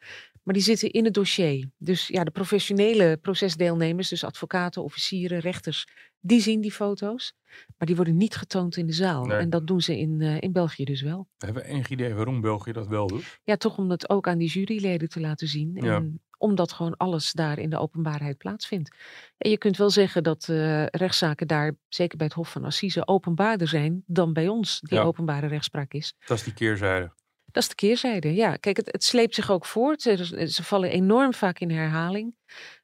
[0.44, 1.70] Maar die zitten in het dossier.
[1.78, 5.88] Dus ja, de professionele procesdeelnemers, dus advocaten, officieren, rechters,
[6.20, 7.34] die zien die foto's.
[7.78, 9.26] Maar die worden niet getoond in de zaal.
[9.26, 9.38] Nee.
[9.38, 11.28] En dat doen ze in, eh, in België dus wel.
[11.38, 13.40] Hebben we enig idee waarom België dat wel doet?
[13.44, 15.78] Ja, toch om het ook aan die juryleden te laten zien.
[15.82, 16.04] Ja.
[16.44, 18.96] Omdat gewoon alles daar in de openbaarheid plaatsvindt.
[19.38, 23.08] En je kunt wel zeggen dat eh, rechtszaken daar, zeker bij het Hof van Assise,
[23.08, 25.04] openbaarder zijn dan bij ons, die Ja.
[25.04, 26.14] openbare rechtspraak is.
[26.26, 27.12] Dat is die keerzijde.
[27.52, 28.56] Dat is de keerzijde, ja.
[28.56, 30.02] Kijk, het, het sleept zich ook voort.
[30.02, 32.36] Ze vallen enorm vaak in herhaling.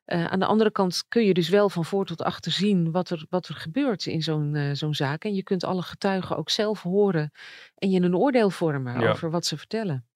[0.06, 3.10] Eh, aan de andere kant kun je dus wel van voor tot achter zien wat
[3.10, 5.24] er, wat er gebeurt in zo'n eh, zo'n zaak.
[5.24, 7.32] En je kunt alle getuigen ook zelf horen
[7.76, 9.10] en je een oordeel vormen Ja.
[9.12, 10.08] over wat ze vertellen.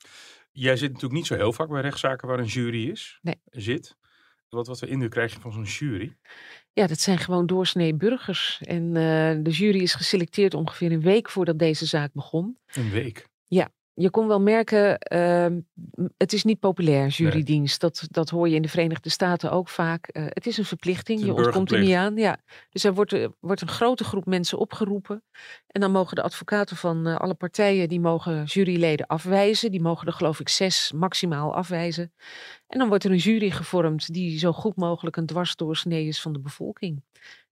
[0.56, 3.20] Jij zit natuurlijk niet zo heel vaak bij rechtszaken waar een jury is.
[3.22, 3.36] Nee.
[3.46, 3.98] Zit.
[4.50, 6.18] Wat, wat voor indruk krijg je van zo'n jury?
[6.74, 8.62] Ja, dat zijn gewoon doorsnee burgers.
[8.64, 12.58] En eh, de jury is geselecteerd ongeveer een week voordat deze zaak begon.
[12.74, 13.28] Een week.
[13.96, 15.60] Je kon wel merken, ehm,
[16.18, 17.82] het is niet populair, jurydienst.
[17.82, 20.08] Dat, dat hoor je in de Verenigde Staten ook vaak.
[20.08, 22.16] Eh, het is een verplichting, je ontkomt er niet aan.
[22.16, 22.38] Ja.
[22.70, 25.24] Dus er wordt, er wordt een grote groep mensen opgeroepen.
[25.68, 29.72] En dan mogen de advocaten van eh, alle partijen, die mogen juryleden afwijzen.
[29.72, 32.14] Die mogen er geloof ik zes maximaal afwijzen.
[32.68, 36.34] En dan wordt er een jury gevormd die zo goed mogelijk een dwarsdoorsnee is van
[36.34, 37.04] de bevolking.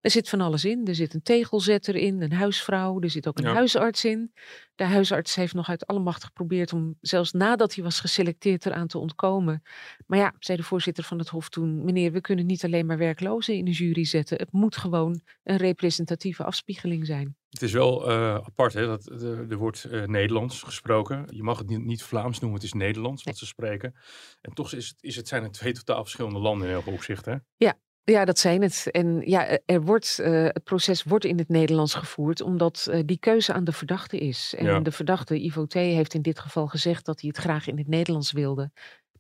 [0.02, 0.86] Er zit van alles in.
[0.88, 3.54] Er zit een tegelzetter in, een huisvrouw, er zit ook een Ja.
[3.54, 4.34] huisarts in.
[4.76, 8.88] De huisarts heeft nog uit alle macht geprobeerd om, zelfs nadat hij was geselecteerd, eraan
[8.88, 9.64] te ontkomen.
[10.08, 12.98] Maar ja, zei de voorzitter van het Hof toen: meneer, we kunnen niet alleen maar
[12.98, 14.38] werklozen in de jury zetten.
[14.38, 17.36] Het moet gewoon een representatieve afspiegeling zijn.
[17.50, 18.86] Het is wel eh, apart, hè?
[18.86, 21.26] Dat, eh, er wordt eh, Nederlands gesproken.
[21.30, 23.96] Je mag het niet, niet Vlaams noemen, het is Nederlands wat ze spreken.
[24.42, 26.94] En toch is het, is het, zijn het twee totaal verschillende landen in heel veel
[26.94, 27.46] opzichten.
[27.58, 27.70] hè?
[28.04, 28.88] Ja, dat zijn het.
[28.92, 33.18] En ja, er wordt, eh, het proces wordt in het Nederlands gevoerd, omdat eh, die
[33.20, 34.54] keuze aan de verdachte is.
[34.58, 34.80] En Ja.
[34.80, 37.88] de verdachte, Ivo T., heeft in dit geval gezegd dat hij het graag in het
[37.88, 38.72] Nederlands wilde.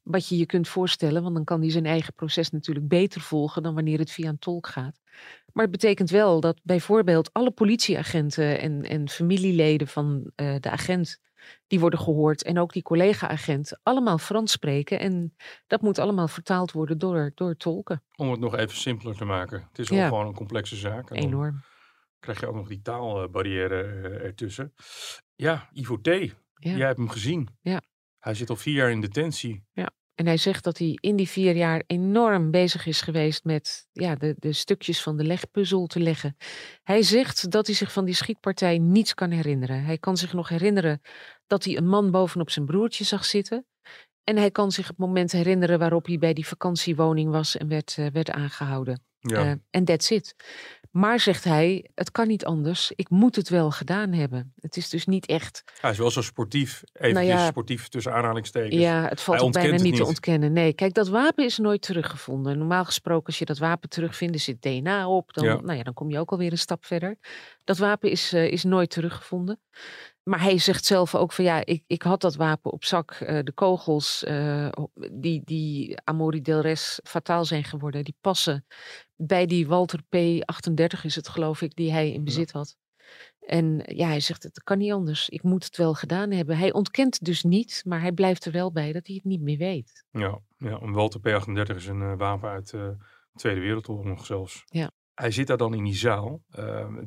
[0.04, 3.64] Wat je je kunt voorstellen, want dan kan hij zijn eigen proces natuurlijk beter volgen
[3.64, 5.00] dan wanneer het via een tolk gaat.
[5.54, 11.20] Maar het betekent wel dat bijvoorbeeld alle politieagenten en, en familieleden van eh, de agent,
[11.68, 15.00] die worden gehoord, en ook die collega-agent, allemaal Frans spreken.
[15.00, 15.36] En
[15.68, 18.04] dat moet allemaal vertaald worden door, door tolken.
[18.16, 19.66] Om het nog even simpeler te maken.
[19.70, 20.08] Het is Ja.
[20.08, 21.10] gewoon een complexe zaak.
[21.10, 21.62] En Enorm.
[22.20, 24.74] krijg je ook nog die taalbarrière eh, ertussen.
[25.36, 26.06] Ja, Ivo T.
[26.08, 26.32] Ja.
[26.76, 27.48] Jij hebt hem gezien.
[27.62, 27.82] Ja.
[28.20, 29.64] Hij zit al vier jaar in detentie.
[30.16, 34.16] En hij zegt dat hij in die vier jaar enorm bezig is geweest met ja,
[34.16, 36.38] de, de stukjes van de legpuzzel te leggen.
[36.84, 39.84] Hij zegt dat hij zich van die schietpartij niets kan herinneren.
[39.84, 41.02] Hij kan zich nog herinneren
[41.48, 43.66] dat hij een man bovenop zijn broertje zag zitten.
[44.24, 47.96] En hij kan zich het moment herinneren waarop hij bij die vakantiewoning was en werd,
[47.98, 49.11] eh, werd aangehouden.
[49.22, 49.46] Ja.
[49.46, 50.36] Eh, En that's it.
[50.92, 52.92] Maar zegt hij, het kan niet anders.
[52.96, 54.54] Ik moet het wel gedaan hebben.
[54.60, 56.84] Het is dus niet echt Hij is wel zo sportief.
[56.94, 57.46] Even Nou ja.
[57.48, 58.76] sportief tussen aanhalingstekens.
[58.82, 60.54] Ja, het valt ook bijna niet te ontkennen.
[60.54, 62.58] Nee, kijk, dat wapen is nooit teruggevonden.
[62.58, 65.34] Normaal gesproken, als je dat wapen terugvindt, er zit DNA op.
[65.34, 65.60] Dan, Ja.
[65.62, 67.18] Nou ja, dan kom je ook alweer een stap verder.
[67.64, 69.60] Dat wapen is, eh, is nooit teruggevonden.
[70.24, 73.12] Maar hij zegt zelf ook van ja, ik, ik had dat wapen op zak.
[73.12, 74.70] Eh, de kogels eh,
[75.12, 78.66] die, die Amori del Res fataal zijn geworden, die passen
[79.16, 82.78] bij die Walter P38 is het geloof ik, die hij in bezit had.
[83.40, 85.30] En ja, hij zegt het kan niet anders.
[85.30, 86.58] Ik moet het wel gedaan hebben.
[86.58, 89.58] Hij ontkent dus niet, maar hij blijft er wel bij dat hij het niet meer
[89.58, 90.06] weet.
[90.12, 92.98] Ja, ja een Walter P38 is een eh, wapen uit de
[93.34, 94.64] Tweede Wereldoorlog nog zelfs.
[94.66, 94.92] Ja.
[95.14, 96.42] Hij zit daar dan in die zaal.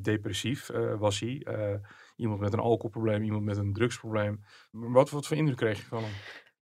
[0.00, 1.46] depressief was hij.
[2.16, 4.44] Iemand met een alcoholprobleem, iemand met een drugsprobleem.
[4.70, 6.12] Wat, wat voor indruk kreeg je van hem?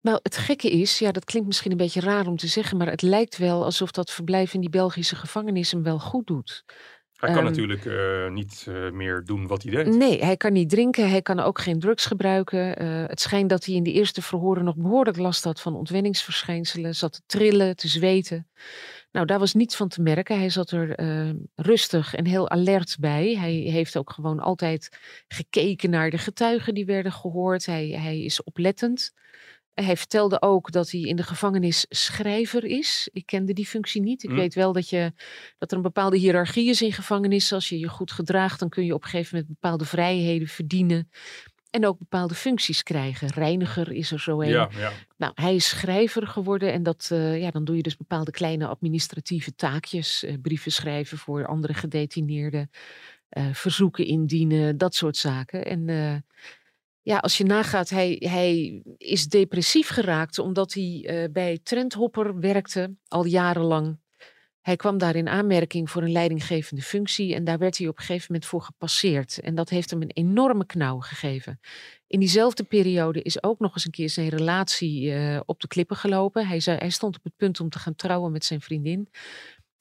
[0.01, 2.89] Nou, het gekke is, ja, dat klinkt misschien een beetje raar om te zeggen, maar
[2.89, 6.63] het lijkt wel alsof dat verblijf in die Belgische gevangenis hem wel goed doet.
[7.23, 9.95] Hij kan Ehm, natuurlijk eh, niet eh, meer doen wat hij deed.
[9.95, 12.77] Nee, hij kan niet drinken, hij kan ook geen drugs gebruiken.
[12.77, 16.95] Eh, het schijnt dat hij in de eerste verhoren nog behoorlijk last had van ontwenningsverschijnselen,
[16.95, 18.47] zat te trillen, te zweten.
[19.13, 20.37] Nou, daar was niets van te merken.
[20.37, 23.35] Hij zat er eh, rustig en heel alert bij.
[23.35, 24.97] Hij heeft ook gewoon altijd
[25.27, 27.65] gekeken naar de getuigen die werden gehoord.
[27.65, 29.11] Hij, hij is oplettend.
[29.73, 33.09] Hij vertelde ook dat hij in de gevangenis schrijver is.
[33.11, 34.23] Ik kende die functie niet.
[34.23, 34.35] Ik Hm.
[34.35, 35.13] weet wel dat, je,
[35.57, 37.55] dat er een bepaalde hiërarchie is in gevangenissen.
[37.55, 41.09] Als je je goed gedraagt, dan kun je op een gegeven moment bepaalde vrijheden verdienen.
[41.73, 43.27] En ook bepaalde functies krijgen.
[43.27, 44.49] Reiniger is er zo een.
[44.49, 44.91] Ja, ja.
[45.17, 48.67] Nou, hij is schrijver geworden en dat, eh, ja, dan doe je dus bepaalde kleine
[48.67, 50.23] administratieve taakjes.
[50.23, 52.69] eh, brieven schrijven voor andere gedetineerden,
[53.29, 55.65] eh, verzoeken indienen, dat soort zaken.
[55.65, 55.85] En
[57.01, 63.25] ja, als je nagaat, hij, hij is depressief geraakt omdat hij bij Trendhopper werkte al
[63.25, 63.97] jarenlang.
[64.63, 68.03] Hij kwam daar in aanmerking voor een leidinggevende functie en daar werd hij op een
[68.03, 69.39] gegeven moment voor gepasseerd.
[69.39, 71.59] En dat heeft hem een enorme knauw gegeven.
[72.07, 75.95] In diezelfde periode is ook nog eens een keer zijn relatie eh, op de klippen
[75.95, 76.47] gelopen.
[76.47, 79.09] Hij, zei, hij stond op het punt om te gaan trouwen met zijn vriendin.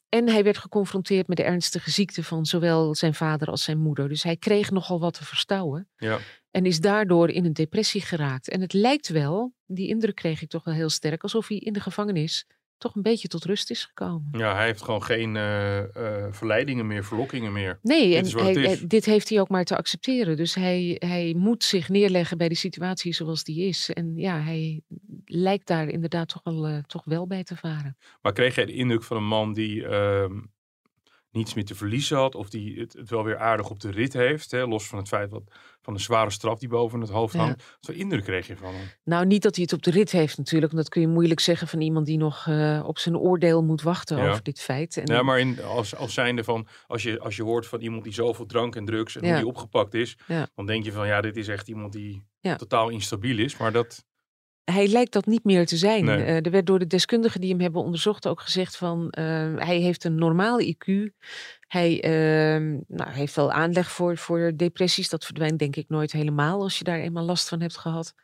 [0.08, 4.08] En hij werd geconfronteerd met de ernstige ziekte van zowel zijn vader als zijn moeder.
[4.08, 5.88] Dus hij kreeg nogal wat te verstouwen.
[5.96, 6.18] ja.
[6.50, 8.48] En is daardoor in een depressie geraakt.
[8.48, 11.72] En het lijkt wel, die indruk kreeg ik toch wel heel sterk, alsof hij in
[11.72, 12.46] de gevangenis
[12.82, 14.28] toch een beetje tot rust is gekomen.
[14.32, 17.78] Ja, hij heeft gewoon geen eh, eh, verleidingen meer, verlokkingen meer.
[17.82, 18.78] Nee, Dit en is wat hij- het is.
[18.78, 20.36] hij- dit heeft hij ook maar te accepteren.
[20.36, 23.90] Dus hij, hij moet zich neerleggen bij de situatie zoals die is.
[23.90, 24.80] En ja, hij
[25.24, 27.96] lijkt daar inderdaad toch wel, eh, toch wel bij te varen.
[28.22, 30.40] Maar kreeg jij de indruk van een man die ehm,
[31.32, 34.12] niets meer te verliezen had, of die het, het wel weer aardig op de rit
[34.12, 35.42] heeft, hè, los van het feit wat,
[35.80, 37.40] van de zware straf die boven het hoofd Ja.
[37.40, 37.56] hangt.
[37.62, 38.86] Wat voor indruk kreeg je van hem?
[39.04, 40.72] Nou, niet dat hij het op de rit heeft natuurlijk.
[40.72, 43.82] Want dat kun je moeilijk zeggen van iemand die nog eh, op zijn oordeel moet
[43.82, 44.30] wachten Ja.
[44.30, 44.96] over dit feit.
[44.96, 48.04] En Ja, maar in, als, als zijnde van, als je, als je hoort van iemand
[48.04, 49.28] die zoveel drank en drugs en Ja.
[49.28, 50.48] hoe die opgepakt is, Ja.
[50.54, 52.56] dan denk je van, ja, dit is echt iemand die Ja.
[52.56, 53.56] totaal instabiel is.
[53.56, 54.04] Maar dat,
[54.64, 56.04] hij lijkt dat niet meer te zijn.
[56.04, 56.24] Nee.
[56.24, 59.24] Eh, er werd door de deskundigen die hem hebben onderzocht ook gezegd van eh,
[59.56, 61.12] hij heeft een normale IQ.
[61.60, 65.08] Hij ehm, nou, heeft wel aanleg voor, voor depressies.
[65.08, 68.14] Dat verdwijnt denk ik nooit helemaal als je daar eenmaal last van hebt gehad.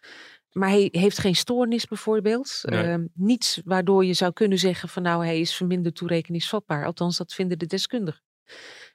[0.52, 2.60] maar hij heeft geen stoornis bijvoorbeeld.
[2.62, 2.82] Nee.
[2.82, 6.86] Ehm, niets waardoor je zou kunnen zeggen van nou hij is verminderd toerekeningsvatbaar.
[6.86, 8.22] Althans dat vinden de deskundigen.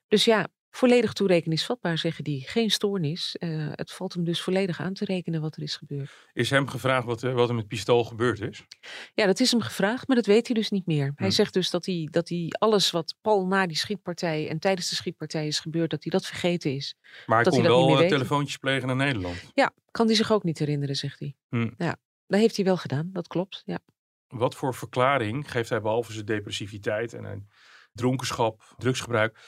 [0.08, 2.48] Dus ja, volledig toerekeningsvatbaar zeggen die.
[2.48, 3.36] Geen stoornis.
[3.38, 6.12] Eh, het valt hem dus volledig aan te rekenen wat er is gebeurd.
[6.34, 8.64] Is hem gevraagd wat, eh, wat er met pistool gebeurd is?
[9.14, 11.12] Ja, dat is hem gevraagd, maar dat weet hij dus niet meer.
[11.16, 11.34] Hij Hm.
[11.34, 14.96] zegt dus dat hij, dat hij alles wat pal na die schietpartij en tijdens de
[14.96, 16.96] schietpartij is gebeurd, dat hij dat vergeten is.
[17.26, 19.52] Maar hij Dat kon hij dat wel eh, telefoontjes plegen naar Nederland.
[19.54, 21.36] Ja, kan hij zich ook niet herinneren, zegt hij.
[21.50, 21.70] Hm.
[21.78, 21.96] Ja,
[22.28, 23.62] dat heeft hij wel gedaan, dat klopt.
[23.66, 23.80] Ja.
[24.28, 27.48] Wat voor verklaring geeft hij behalve zijn depressiviteit en een
[27.94, 29.40] dronkenschap, drugsgebruik,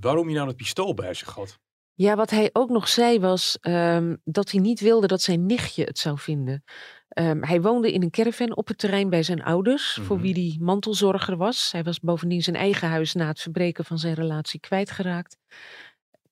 [0.00, 1.58] waarom hij nou dat pistool bij zich had?
[1.96, 5.84] Ja, wat hij ook nog zei was ehm, dat hij niet wilde dat zijn nichtje
[5.84, 6.64] het zou vinden.
[7.08, 10.24] Ehm, hij woonde in een caravan op het terrein bij zijn ouders, voor Mhm.
[10.24, 11.72] wie hij mantelzorger was.
[11.72, 15.36] Hij was bovendien zijn eigen huis na het verbreken van zijn relatie kwijtgeraakt.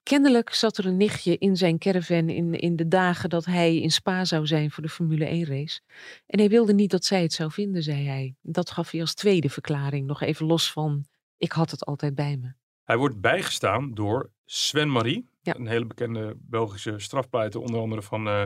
[0.03, 3.91] Kennelijk zat er een nichtje in zijn caravan in, in de dagen dat hij in
[3.91, 5.81] Spa zou zijn voor de Formule 1 race.
[6.27, 8.35] En hij wilde niet dat zij het zou vinden, zei hij.
[8.41, 11.05] Dat gaf hij als tweede verklaring, nog even los van
[11.43, 12.53] ik had het altijd bij me.
[12.85, 15.55] Hij wordt bijgestaan door Sven Marie, Ja.
[15.57, 18.45] een hele bekende Belgische strafpleiter, onder andere van eh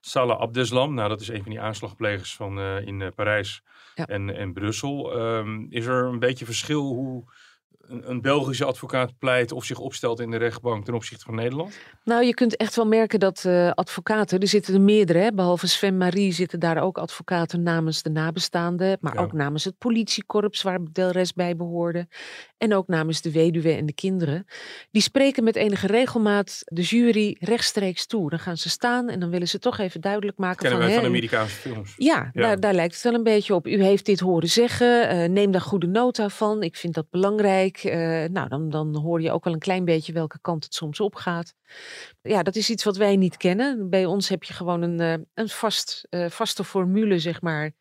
[0.00, 0.94] Salah Abdeslam.
[0.94, 3.62] Nou, dat is een van die aanslagplegers van, eh, in eh, Parijs
[3.94, 4.06] Ja.
[4.06, 5.18] en, en Brussel.
[5.18, 7.24] Ehm, is er een beetje verschil hoe
[7.88, 11.78] een, een Belgische advocaat pleit of zich opstelt in de rechtbank ten opzichte van Nederland?
[12.04, 15.66] Nou, je kunt echt wel merken dat eh, advocaten, er zitten er meerdere, hè, behalve
[15.66, 19.20] Sven Marie zitten daar ook advocaten namens de nabestaanden, maar Ja.
[19.20, 22.08] ook namens het politiekorps waar de rest bij behoorde
[22.58, 24.46] en ook namens de weduwe en de kinderen.
[24.90, 28.30] Die spreken met enige regelmaat de jury rechtstreeks toe.
[28.30, 30.88] Dan gaan ze staan en dan willen ze toch even duidelijk maken Kennen van...
[30.88, 31.94] wij van Amerikaanse films.
[31.96, 32.42] ja, Ja.
[32.42, 33.66] Daar, daar lijkt het wel een beetje op.
[33.66, 35.08] U heeft dit horen zeggen.
[35.08, 36.62] eh, neem daar goede nota van.
[36.62, 37.75] Ik vind dat belangrijk.
[37.84, 41.00] Eh, nou, dan, dan hoor je ook wel een klein beetje welke kant het soms
[41.00, 41.54] opgaat.
[42.22, 43.90] Ja, dat is iets wat wij niet kennen.
[43.90, 47.72] Bij ons heb je gewoon een, eh, een vast, eh, vaste formule, zeg maar.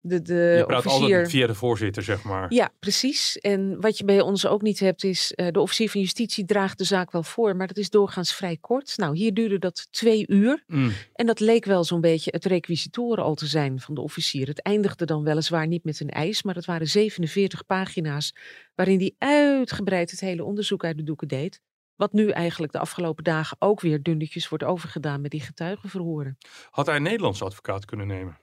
[0.00, 1.02] De, de Je praat officier...
[1.02, 2.52] altijd via de voorzitter, zeg maar.
[2.54, 3.38] Ja, precies.
[3.38, 6.78] En wat je bij ons ook niet hebt is, eh, de officier van justitie draagt
[6.78, 8.96] de zaak wel voor, maar dat is doorgaans vrij kort.
[8.96, 10.64] Nou, hier duurde dat twee uur.
[10.66, 10.92] Mm.
[11.12, 14.46] En dat leek wel zo'n beetje het requisitoren al te zijn van de officier.
[14.46, 18.34] Het eindigde dan weliswaar niet met een eis, maar het waren 47 pagina's
[18.74, 21.60] waarin hij uitgebreid het hele onderzoek uit de doeken deed.
[21.96, 26.38] Wat nu eigenlijk de afgelopen dagen ook weer dunnetjes wordt overgedaan met die getuigenverhoren.
[26.70, 28.38] Had hij een Nederlandse advocaat kunnen nemen?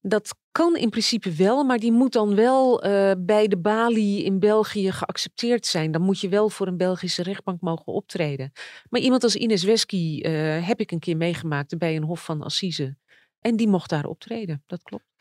[0.00, 4.38] Dat kan in principe wel, maar die moet dan wel eh, bij de balie in
[4.38, 5.92] België geaccepteerd zijn.
[5.92, 8.52] Dan moet je wel voor een Belgische rechtbank mogen optreden.
[8.88, 12.42] Maar iemand als Ines Wesky eh, heb ik een keer meegemaakt bij een hof van
[12.42, 12.96] Assise.
[13.40, 15.11] En die mocht daar optreden, dat klopt.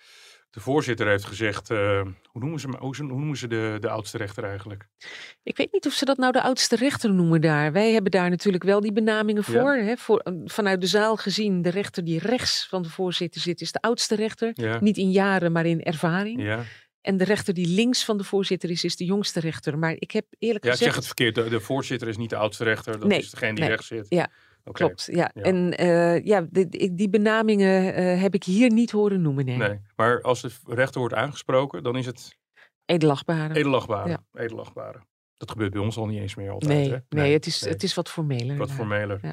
[0.51, 4.17] De voorzitter heeft gezegd, eh, hoe noemen ze, hoe, hoe noemen ze de, de oudste
[4.17, 4.87] rechter eigenlijk?
[5.43, 7.71] Ik weet niet of ze dat nou de oudste rechter noemen daar.
[7.71, 9.51] Wij hebben daar natuurlijk wel die benamingen Ja.
[9.59, 9.73] voor.
[9.73, 9.97] Hè?
[9.97, 13.71] voor eh, vanuit de zaal gezien, de rechter die rechts van de voorzitter zit, is
[13.71, 14.51] de oudste rechter.
[14.53, 16.41] Ja, Niet in jaren, maar in ervaring.
[16.43, 16.63] ja.
[17.01, 19.77] En de rechter die links van de voorzitter is, is de jongste rechter.
[19.77, 20.93] Maar ik heb eerlijk ja ik gezegd...
[20.93, 21.35] zeg het verkeerd.
[21.35, 23.69] De, de voorzitter is niet de oudste rechter, dat Nee, is degene die nee.
[23.69, 24.05] rechts zit.
[24.09, 24.27] Ja,
[24.71, 25.31] Klopt, ja.
[25.33, 25.41] Ja.
[25.41, 29.57] En eh, ja, die, die benamingen eh, heb ik hier niet horen noemen, nee.
[29.57, 32.37] Nee, maar als de rechter wordt aangesproken, dan is het
[32.85, 33.53] Edelachtbare.
[33.55, 34.09] edelachtbare.
[34.09, 34.23] Ja.
[34.33, 35.01] edelachtbare.
[35.37, 36.71] Dat gebeurt bij ons al niet eens meer altijd.
[36.71, 36.97] nee, hè?
[37.09, 37.73] nee, het, is, nee.
[37.73, 38.57] het is wat formeler.
[38.57, 39.19] wat formeler.
[39.21, 39.31] Ja.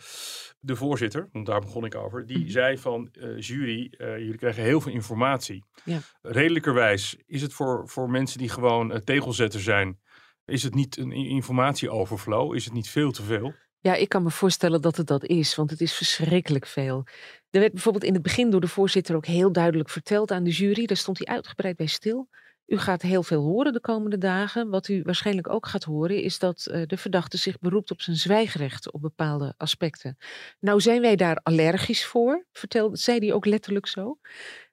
[0.61, 2.49] De voorzitter, want daar begon ik over, die Mhm.
[2.49, 5.65] zei van eh, jury, jullie krijgen heel veel informatie.
[5.85, 5.99] Ja.
[6.23, 9.99] Redelijkerwijs is het voor, voor mensen die gewoon eh, tegelzetter zijn,
[10.45, 12.55] is het niet een informatieoverflow?
[12.55, 13.53] Is het niet veel te veel?
[13.81, 17.05] Ja, ik kan me voorstellen dat het dat is, want het is verschrikkelijk veel.
[17.51, 20.51] Er werd bijvoorbeeld in het begin door de voorzitter ook heel duidelijk verteld aan de
[20.51, 22.29] jury, daar stond hij uitgebreid bij stil.
[22.69, 24.69] U gaat heel veel horen de komende dagen.
[24.71, 28.17] Wat u waarschijnlijk ook gaat horen is dat eh, de verdachte zich beroept op zijn
[28.17, 30.17] zwijgrecht op bepaalde aspecten.
[30.61, 34.19] Nou zijn wij daar allergisch voor, vertelde, zei hij ook letterlijk zo.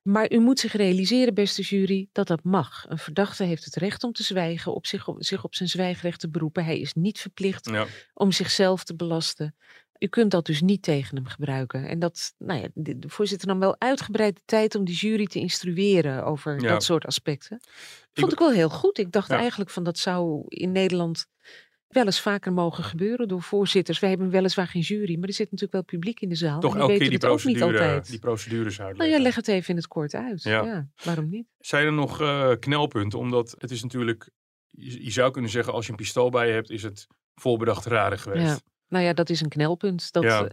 [0.01, 2.85] Maar u moet zich realiseren, beste jury, dat dat mag.
[2.87, 6.19] Een verdachte heeft het recht om te zwijgen, op zich, op, zich op zijn zwijgrecht
[6.19, 6.65] te beroepen.
[6.65, 7.85] Hij is niet verplicht Ja.
[8.13, 9.55] om zichzelf te belasten.
[9.99, 11.87] U kunt dat dus niet tegen hem gebruiken.
[11.87, 15.39] En dat, nou ja, de, voorzitter nam wel uitgebreid de tijd om die jury te
[15.39, 16.69] instrueren over Ja.
[16.69, 17.59] dat soort aspecten.
[18.13, 18.97] Vond Ik- ik wel heel goed.
[18.97, 19.37] Ik dacht Ja.
[19.37, 21.25] eigenlijk van dat zou in Nederland
[21.87, 23.99] wel eens vaker mogen gebeuren door voorzitters.
[23.99, 26.59] Wij hebben weliswaar geen jury, maar er zit natuurlijk wel publiek in de zaal.
[26.59, 28.09] Toch en elke keer weten die ook niet procedure, altijd.
[28.09, 30.43] die procedures nou ja, leg het even in het kort uit.
[30.43, 30.63] Ja.
[30.65, 30.87] Ja.
[31.03, 31.47] waarom niet?
[31.59, 33.19] Zijn er nog eh, knelpunten?
[33.19, 34.29] Omdat het is natuurlijk,
[34.69, 37.85] je, je zou kunnen zeggen, als je een pistool bij je hebt, is het volbedacht
[37.85, 38.47] raden geweest.
[38.47, 38.59] Ja.
[38.95, 40.11] Nou ja, dat is een knelpunt.
[40.11, 40.43] Dat, Ja.
[40.43, 40.49] eh,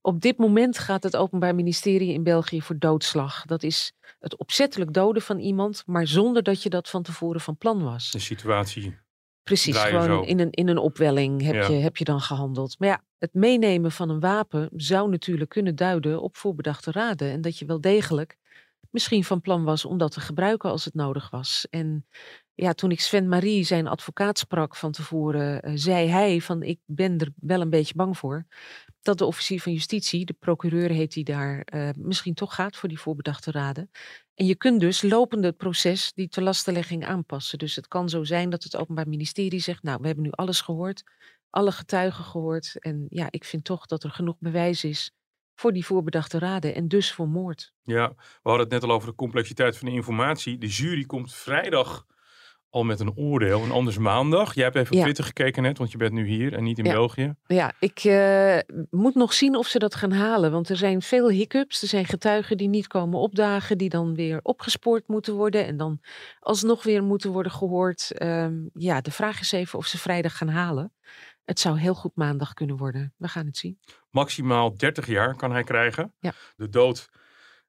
[0.00, 3.44] op dit moment gaat het Openbaar Ministerie in België voor doodslag.
[3.44, 7.56] Dat is het opzettelijk doden van iemand, maar zonder dat je dat van tevoren van
[7.56, 8.10] plan was.
[8.10, 8.98] De situatie.
[9.42, 10.20] Precies, gewoon zo.
[10.20, 11.66] in een, in een opwelling heb, Ja.
[11.66, 12.78] je, heb je dan gehandeld.
[12.78, 17.30] Maar ja, het meenemen van een wapen zou natuurlijk kunnen duiden op voorbedachte raden.
[17.30, 18.36] En dat je wel degelijk
[18.90, 21.66] misschien van plan was om dat te gebruiken als het nodig was.
[21.70, 22.06] En
[22.54, 26.80] ja, toen ik Sven Marie, zijn advocaat, sprak van tevoren, uh, zei hij van ik
[26.84, 28.46] ben er wel een beetje bang voor
[29.02, 32.88] dat de officier van justitie, de procureur heet die daar, uh, misschien toch gaat voor
[32.88, 33.90] die voorbedachte raden.
[34.34, 37.58] En je kunt dus lopende het proces die te lastenlegging aanpassen.
[37.58, 40.60] Dus het kan zo zijn dat het Openbaar Ministerie zegt, nou we hebben nu alles
[40.60, 41.02] gehoord,
[41.50, 42.76] alle getuigen gehoord.
[42.78, 45.12] En ja, ik vind toch dat er genoeg bewijs is
[45.54, 47.72] voor die voorbedachte raden en dus voor moord.
[47.82, 50.58] Ja, we hadden het net al over de complexiteit van de informatie.
[50.58, 52.06] De jury komt vrijdag
[52.72, 54.54] al met een oordeel en anders maandag.
[54.54, 55.02] Jij hebt even op ja.
[55.02, 56.92] Twitter gekeken net, want je bent nu hier en niet in ja.
[56.92, 57.34] België.
[57.46, 58.58] Ja, ik uh,
[58.90, 61.82] moet nog zien of ze dat gaan halen, want er zijn veel hiccups.
[61.82, 66.00] Er zijn getuigen die niet komen opdagen, die dan weer opgespoord moeten worden en dan
[66.40, 68.22] alsnog weer moeten worden gehoord.
[68.22, 70.92] Um, ja, de vraag is even of ze vrijdag gaan halen.
[71.44, 73.14] Het zou heel goed maandag kunnen worden.
[73.16, 73.78] We gaan het zien.
[74.10, 76.14] Maximaal 30 jaar kan hij krijgen.
[76.20, 76.32] Ja.
[76.56, 77.08] De dood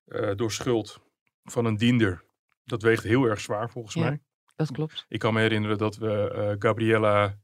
[0.05, 0.99] uh, door schuld
[1.43, 2.23] van een diender,
[2.63, 4.21] dat weegt heel erg zwaar volgens mij.
[4.55, 5.05] Dat klopt.
[5.07, 7.37] Ik kan me herinneren dat we uh, Gabriella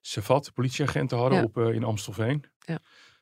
[0.00, 1.44] Savat, politieagenten hadden Ja.
[1.44, 2.44] op, uh, in Amstelveen.
[2.58, 2.78] Ja.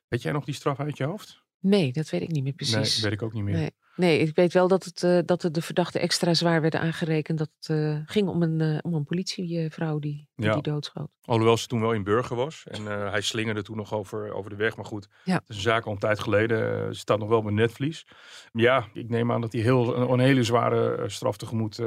[0.09, 1.41] Weet jij nog die straf uit je hoofd?
[1.61, 2.95] Nee, dat weet ik niet meer precies.
[2.95, 3.55] Nee, weet ik ook niet meer.
[3.55, 3.71] Nee.
[3.97, 7.39] Nee, ik weet wel dat het, uh, dat het de verdachten extra zwaar werden aangerekend.
[7.39, 10.53] Dat het ging om een, om een politievrouw die, die, Ja.
[10.53, 11.11] die doodschoot.
[11.23, 12.65] Alhoewel ze toen wel in Burger was.
[12.71, 14.77] En hij slingerde toen nog over, over de weg.
[14.77, 15.35] Maar goed, Ja.
[15.35, 16.87] het is een zaak al een tijd geleden.
[16.87, 18.07] Uh, staat nog wel op mijn netvlies.
[18.53, 21.79] Ja, ik neem aan dat hij heel, een, een hele zware straf tegemoet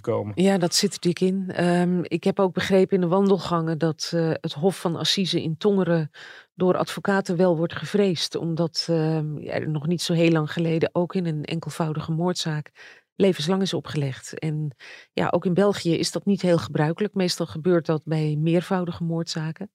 [0.00, 0.42] komen.
[0.42, 1.64] Ja, dat zit er dik in.
[1.64, 5.56] Um, ik heb ook begrepen in de wandelgangen dat uh, het Hof van Assise in
[5.56, 6.10] Tongeren
[6.54, 8.34] door advocaten wel wordt gevreesd.
[8.34, 12.70] Omdat ja, er nog niet zo heel lang geleden ook in een enkelvoudige moordzaak
[13.16, 14.38] levenslang is opgelegd.
[14.38, 14.76] En
[15.12, 17.14] ja, ook in België is dat niet heel gebruikelijk.
[17.14, 19.70] Meestal gebeurt dat bij meervoudige moordzaken.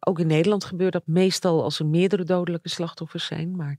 [0.00, 3.56] Ook in Nederland gebeurt dat meestal als er meerdere dodelijke slachtoffers zijn.
[3.56, 3.78] Maar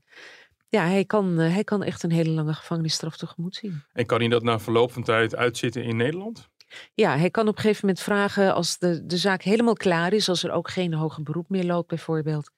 [0.68, 3.82] ja, hij kan, uh, hij kan echt een hele lange gevangenisstraf tegemoet zien.
[3.92, 6.48] En kan hij dat na verloop van tijd uitzitten in Nederland?
[6.94, 10.28] Ja, hij kan op een gegeven moment vragen als de, de zaak helemaal klaar is,
[10.28, 12.50] als er ook geen hoger beroep meer loopt bijvoorbeeld,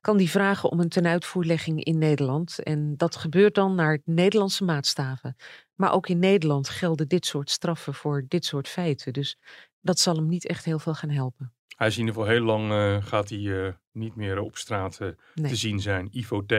[0.00, 2.62] kan die vragen om een tenuitvoerlegging in Nederland.
[2.62, 5.36] En dat gebeurt dan naar Nederlandse maatstaven.
[5.74, 9.12] Maar ook in Nederland gelden dit soort straffen voor dit soort feiten.
[9.12, 9.38] Dus
[9.80, 11.52] dat zal hem niet echt heel veel gaan helpen.
[11.76, 14.98] Hij is in ieder geval heel lang, uh, gaat hij uh, niet meer op straat
[15.02, 15.50] uh, nee.
[15.50, 16.08] te zien zijn.
[16.10, 16.52] Ivo T.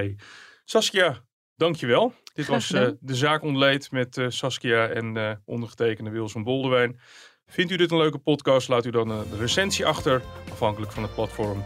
[0.64, 2.14] Saskia, dankjewel.
[2.34, 7.00] Dit was uh, de zaak ontleed met uh, Saskia en uh, ondergetekende Wils van Boldewijn.
[7.46, 8.68] Vindt u dit een leuke podcast?
[8.68, 10.22] Laat u dan een recensie achter,
[10.52, 11.64] afhankelijk van het platform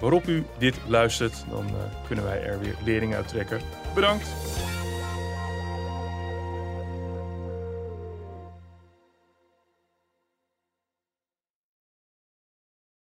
[0.00, 1.44] waarop u dit luistert.
[1.50, 1.66] Dan
[2.06, 3.60] kunnen wij er weer lering uit trekken.
[3.94, 4.28] Bedankt.